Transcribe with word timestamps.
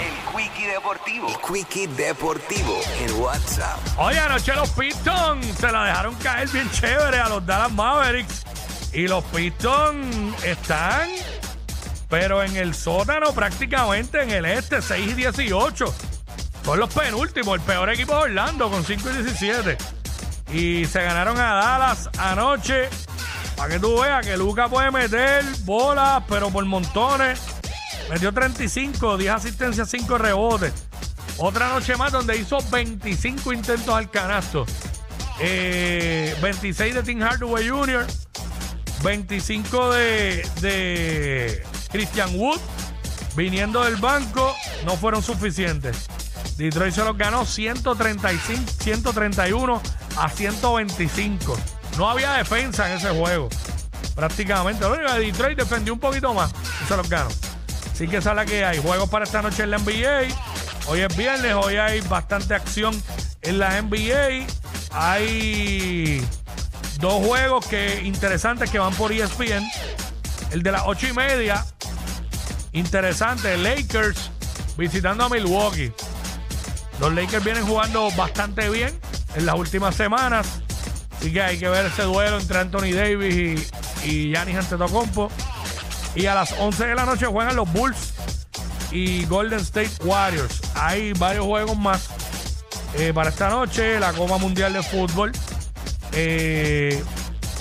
El 0.00 0.34
Quickie 0.34 0.66
Deportivo. 0.66 1.28
El 1.28 1.36
Quickie 1.36 1.86
Deportivo 1.88 2.80
en 3.00 3.20
WhatsApp. 3.20 3.78
Oye, 3.98 4.18
anoche 4.18 4.54
los 4.54 4.70
Pistons 4.70 5.46
se 5.58 5.70
la 5.70 5.84
dejaron 5.84 6.14
caer 6.14 6.48
bien 6.48 6.70
chévere 6.70 7.18
a 7.18 7.28
los 7.28 7.44
Dallas 7.44 7.70
Mavericks. 7.72 8.46
Y 8.94 9.08
los 9.08 9.22
Pistons 9.24 10.42
están, 10.42 11.10
pero 12.08 12.42
en 12.42 12.56
el 12.56 12.74
sótano 12.74 13.34
prácticamente 13.34 14.22
en 14.22 14.30
el 14.30 14.46
este, 14.46 14.80
6 14.80 15.10
y 15.10 15.12
18. 15.12 15.94
Son 16.64 16.80
los 16.80 16.94
penúltimos, 16.94 17.58
el 17.58 17.60
peor 17.60 17.90
equipo 17.90 18.14
de 18.14 18.22
Orlando 18.22 18.70
con 18.70 18.82
5 18.82 19.10
y 19.10 19.22
17. 19.22 19.76
Y 20.54 20.86
se 20.86 21.02
ganaron 21.02 21.38
a 21.38 21.54
Dallas 21.54 22.08
anoche. 22.16 22.88
Para 23.54 23.74
que 23.74 23.78
tú 23.78 24.00
veas 24.00 24.24
que 24.24 24.38
Luca 24.38 24.68
puede 24.68 24.90
meter 24.90 25.44
bolas, 25.64 26.22
pero 26.26 26.48
por 26.48 26.64
montones. 26.64 27.59
Metió 28.10 28.32
35, 28.32 29.18
10 29.18 29.32
asistencias, 29.32 29.88
5 29.88 30.18
rebotes. 30.18 30.72
Otra 31.38 31.68
noche 31.68 31.96
más 31.96 32.10
donde 32.10 32.36
hizo 32.36 32.58
25 32.70 33.52
intentos 33.52 33.94
al 33.94 34.10
canasto. 34.10 34.66
Eh, 35.38 36.36
26 36.42 36.96
de 36.96 37.02
Tim 37.04 37.22
Hardaway 37.22 37.68
Jr., 37.68 38.06
25 39.04 39.92
de, 39.92 40.48
de 40.60 41.62
Christian 41.92 42.34
Wood, 42.34 42.58
viniendo 43.36 43.82
del 43.84 43.96
banco, 43.96 44.54
no 44.84 44.96
fueron 44.96 45.22
suficientes. 45.22 46.08
Detroit 46.58 46.92
se 46.92 47.04
los 47.04 47.16
ganó 47.16 47.46
135, 47.46 48.62
131 48.82 49.80
a 50.18 50.28
125. 50.28 51.56
No 51.96 52.10
había 52.10 52.32
defensa 52.32 52.90
en 52.90 52.98
ese 52.98 53.08
juego. 53.10 53.48
Prácticamente. 54.14 54.84
Lo 54.84 54.94
único 54.94 55.12
que 55.14 55.20
Detroit 55.20 55.58
defendió 55.58 55.94
un 55.94 56.00
poquito 56.00 56.34
más 56.34 56.52
y 56.82 56.86
se 56.86 56.96
los 56.96 57.08
ganó. 57.08 57.30
Así 58.00 58.08
que 58.08 58.16
esa 58.16 58.30
es 58.30 58.36
la 58.36 58.46
que 58.46 58.64
hay. 58.64 58.78
Juegos 58.78 59.10
para 59.10 59.26
esta 59.26 59.42
noche 59.42 59.62
en 59.62 59.72
la 59.72 59.76
NBA. 59.76 60.34
Hoy 60.86 61.00
es 61.00 61.16
viernes, 61.18 61.52
hoy 61.52 61.76
hay 61.76 62.00
bastante 62.00 62.54
acción 62.54 62.98
en 63.42 63.58
la 63.58 63.82
NBA. 63.82 64.46
Hay 64.90 66.26
dos 66.98 67.22
juegos 67.26 67.66
que 67.66 68.00
interesantes 68.02 68.70
que 68.70 68.78
van 68.78 68.94
por 68.94 69.12
ESPN. 69.12 69.62
El 70.50 70.62
de 70.62 70.72
las 70.72 70.84
ocho 70.86 71.08
y 71.08 71.12
media. 71.12 71.66
Interesante. 72.72 73.58
Lakers 73.58 74.30
visitando 74.78 75.24
a 75.24 75.28
Milwaukee. 75.28 75.92
Los 77.00 77.12
Lakers 77.12 77.44
vienen 77.44 77.66
jugando 77.66 78.10
bastante 78.12 78.70
bien 78.70 78.98
en 79.34 79.44
las 79.44 79.56
últimas 79.56 79.94
semanas. 79.94 80.62
Así 81.18 81.34
que 81.34 81.42
hay 81.42 81.58
que 81.58 81.68
ver 81.68 81.84
ese 81.84 82.04
duelo 82.04 82.40
entre 82.40 82.60
Anthony 82.60 82.94
Davis 82.94 83.68
y, 84.04 84.08
y 84.08 84.30
Giannis 84.30 84.56
Antetokounmpo. 84.56 85.30
Y 86.14 86.26
a 86.26 86.34
las 86.34 86.52
11 86.58 86.86
de 86.86 86.94
la 86.94 87.04
noche 87.04 87.26
juegan 87.26 87.56
los 87.56 87.72
Bulls 87.72 88.14
y 88.90 89.24
Golden 89.26 89.60
State 89.60 89.90
Warriors. 90.04 90.60
Hay 90.74 91.12
varios 91.14 91.46
juegos 91.46 91.76
más 91.76 92.08
eh, 92.96 93.12
para 93.14 93.30
esta 93.30 93.48
noche. 93.48 94.00
La 94.00 94.12
Copa 94.12 94.38
Mundial 94.38 94.72
de 94.72 94.82
Fútbol. 94.82 95.32
Eh, 96.12 97.02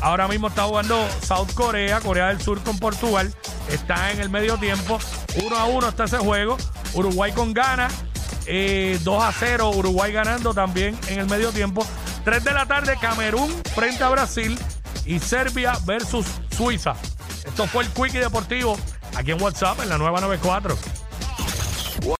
ahora 0.00 0.28
mismo 0.28 0.48
está 0.48 0.64
jugando 0.64 1.08
South 1.22 1.52
Corea, 1.54 2.00
Corea 2.00 2.28
del 2.28 2.40
Sur 2.40 2.62
con 2.62 2.78
Portugal. 2.78 3.34
Está 3.70 4.12
en 4.12 4.20
el 4.20 4.30
medio 4.30 4.56
tiempo. 4.58 4.98
1 5.44 5.56
a 5.56 5.64
1 5.64 5.88
está 5.88 6.04
ese 6.04 6.18
juego. 6.18 6.56
Uruguay 6.94 7.32
con 7.32 7.52
Ghana. 7.52 7.88
Eh, 8.46 9.00
2 9.02 9.22
a 9.24 9.32
0. 9.32 9.70
Uruguay 9.70 10.12
ganando 10.12 10.54
también 10.54 10.96
en 11.08 11.18
el 11.18 11.26
medio 11.26 11.50
tiempo. 11.50 11.84
3 12.24 12.44
de 12.44 12.52
la 12.52 12.66
tarde, 12.66 12.96
Camerún 13.00 13.50
frente 13.74 14.04
a 14.04 14.08
Brasil. 14.08 14.56
Y 15.04 15.18
Serbia 15.18 15.78
versus 15.84 16.26
Suiza. 16.56 16.94
Esto 17.56 17.68
fue 17.68 17.84
el 17.84 17.88
Quickie 17.88 18.20
Deportivo 18.20 18.76
aquí 19.16 19.30
en 19.30 19.40
WhatsApp 19.40 19.80
en 19.80 19.88
la 19.88 19.96
nueva 19.96 20.20
94. 20.20 20.76